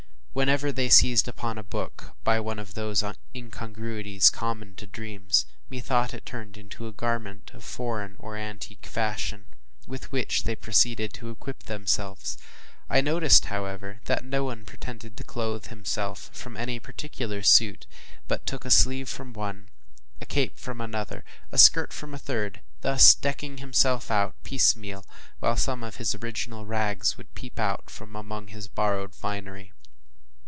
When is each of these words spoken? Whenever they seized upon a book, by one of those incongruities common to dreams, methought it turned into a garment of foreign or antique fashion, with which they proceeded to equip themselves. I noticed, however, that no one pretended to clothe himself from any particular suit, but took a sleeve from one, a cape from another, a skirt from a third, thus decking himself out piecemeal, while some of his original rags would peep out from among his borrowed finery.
Whenever 0.33 0.71
they 0.71 0.87
seized 0.87 1.27
upon 1.27 1.57
a 1.57 1.63
book, 1.63 2.15
by 2.23 2.39
one 2.39 2.57
of 2.57 2.73
those 2.73 3.03
incongruities 3.35 4.29
common 4.29 4.73
to 4.75 4.87
dreams, 4.87 5.45
methought 5.69 6.13
it 6.13 6.25
turned 6.25 6.55
into 6.55 6.87
a 6.87 6.93
garment 6.93 7.51
of 7.53 7.65
foreign 7.65 8.15
or 8.17 8.37
antique 8.37 8.85
fashion, 8.85 9.43
with 9.87 10.09
which 10.13 10.43
they 10.43 10.55
proceeded 10.55 11.11
to 11.13 11.29
equip 11.29 11.63
themselves. 11.63 12.37
I 12.89 13.01
noticed, 13.01 13.47
however, 13.47 13.99
that 14.05 14.23
no 14.23 14.45
one 14.45 14.63
pretended 14.63 15.17
to 15.17 15.25
clothe 15.25 15.65
himself 15.65 16.29
from 16.31 16.55
any 16.55 16.79
particular 16.79 17.43
suit, 17.43 17.85
but 18.29 18.45
took 18.47 18.63
a 18.63 18.71
sleeve 18.71 19.09
from 19.09 19.33
one, 19.33 19.67
a 20.21 20.25
cape 20.25 20.57
from 20.57 20.79
another, 20.79 21.25
a 21.51 21.57
skirt 21.57 21.91
from 21.91 22.13
a 22.13 22.17
third, 22.17 22.61
thus 22.79 23.13
decking 23.13 23.57
himself 23.57 24.09
out 24.09 24.41
piecemeal, 24.43 25.05
while 25.41 25.57
some 25.57 25.83
of 25.83 25.97
his 25.97 26.15
original 26.15 26.65
rags 26.65 27.17
would 27.17 27.35
peep 27.35 27.59
out 27.59 27.89
from 27.89 28.15
among 28.15 28.47
his 28.47 28.69
borrowed 28.69 29.13
finery. 29.13 29.73